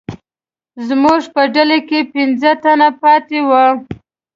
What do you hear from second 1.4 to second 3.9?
ډله کې پنځه تنه پاتې وو.